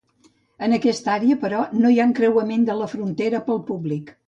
[0.67, 4.15] En aquesta àrea, però, no hi ha encreuament de la frontera pel públic.